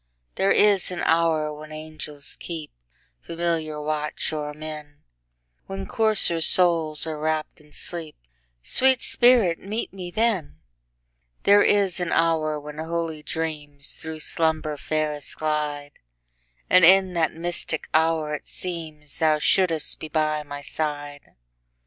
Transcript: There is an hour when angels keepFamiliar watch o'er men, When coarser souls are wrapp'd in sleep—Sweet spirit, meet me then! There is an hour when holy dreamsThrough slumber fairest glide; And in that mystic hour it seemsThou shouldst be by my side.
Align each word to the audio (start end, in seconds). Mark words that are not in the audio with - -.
There 0.33 0.51
is 0.51 0.89
an 0.89 1.01
hour 1.05 1.53
when 1.53 1.71
angels 1.71 2.35
keepFamiliar 2.41 3.85
watch 3.85 4.33
o'er 4.33 4.51
men, 4.51 5.03
When 5.67 5.85
coarser 5.85 6.41
souls 6.41 7.05
are 7.05 7.19
wrapp'd 7.19 7.61
in 7.61 7.71
sleep—Sweet 7.71 9.03
spirit, 9.03 9.59
meet 9.59 9.93
me 9.93 10.09
then! 10.09 10.59
There 11.43 11.61
is 11.61 11.99
an 11.99 12.11
hour 12.11 12.59
when 12.59 12.79
holy 12.79 13.21
dreamsThrough 13.21 14.23
slumber 14.23 14.75
fairest 14.75 15.37
glide; 15.37 15.91
And 16.67 16.83
in 16.83 17.13
that 17.13 17.35
mystic 17.35 17.87
hour 17.93 18.33
it 18.33 18.45
seemsThou 18.45 19.39
shouldst 19.39 19.99
be 19.99 20.07
by 20.09 20.41
my 20.41 20.63
side. 20.63 21.35